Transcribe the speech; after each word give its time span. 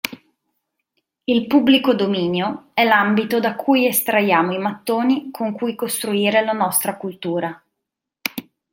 Il 1.25 1.45
pubblico 1.45 1.93
dominio 1.93 2.69
è 2.73 2.83
l‘ambito 2.85 3.39
da 3.39 3.55
cui 3.55 3.85
estraiamo 3.85 4.51
i 4.51 4.57
mattoni 4.57 5.29
con 5.29 5.51
cui 5.53 5.75
costruire 5.75 6.43
la 6.43 6.53
nostra 6.53 6.97
cultura. 6.97 7.63